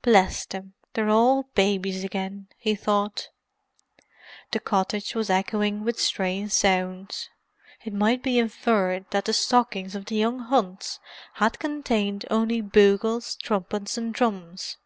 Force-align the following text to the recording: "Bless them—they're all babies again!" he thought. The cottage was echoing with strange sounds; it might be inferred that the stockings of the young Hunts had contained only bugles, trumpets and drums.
"Bless 0.00 0.46
them—they're 0.46 1.10
all 1.10 1.42
babies 1.54 2.02
again!" 2.02 2.48
he 2.56 2.74
thought. 2.74 3.28
The 4.52 4.58
cottage 4.58 5.14
was 5.14 5.28
echoing 5.28 5.84
with 5.84 6.00
strange 6.00 6.50
sounds; 6.52 7.28
it 7.84 7.92
might 7.92 8.22
be 8.22 8.38
inferred 8.38 9.04
that 9.10 9.26
the 9.26 9.34
stockings 9.34 9.94
of 9.94 10.06
the 10.06 10.16
young 10.16 10.38
Hunts 10.38 10.98
had 11.34 11.58
contained 11.58 12.24
only 12.30 12.62
bugles, 12.62 13.36
trumpets 13.36 13.98
and 13.98 14.14
drums. 14.14 14.78